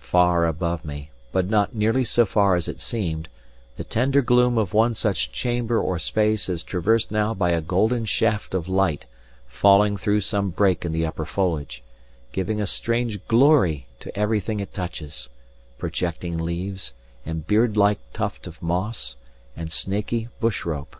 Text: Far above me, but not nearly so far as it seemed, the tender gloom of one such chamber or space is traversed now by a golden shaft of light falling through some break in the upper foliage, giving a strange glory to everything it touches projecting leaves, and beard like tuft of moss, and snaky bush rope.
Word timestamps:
Far 0.00 0.44
above 0.44 0.84
me, 0.84 1.12
but 1.30 1.46
not 1.46 1.72
nearly 1.72 2.02
so 2.02 2.26
far 2.26 2.56
as 2.56 2.66
it 2.66 2.80
seemed, 2.80 3.28
the 3.76 3.84
tender 3.84 4.22
gloom 4.22 4.58
of 4.58 4.74
one 4.74 4.92
such 4.96 5.30
chamber 5.30 5.78
or 5.80 6.00
space 6.00 6.48
is 6.48 6.64
traversed 6.64 7.12
now 7.12 7.32
by 7.32 7.50
a 7.52 7.60
golden 7.60 8.04
shaft 8.04 8.54
of 8.54 8.66
light 8.68 9.06
falling 9.46 9.96
through 9.96 10.22
some 10.22 10.50
break 10.50 10.84
in 10.84 10.90
the 10.90 11.06
upper 11.06 11.24
foliage, 11.24 11.84
giving 12.32 12.60
a 12.60 12.66
strange 12.66 13.24
glory 13.28 13.86
to 14.00 14.18
everything 14.18 14.58
it 14.58 14.74
touches 14.74 15.28
projecting 15.78 16.38
leaves, 16.38 16.92
and 17.24 17.46
beard 17.46 17.76
like 17.76 18.00
tuft 18.12 18.48
of 18.48 18.60
moss, 18.60 19.14
and 19.56 19.70
snaky 19.70 20.26
bush 20.40 20.64
rope. 20.66 20.96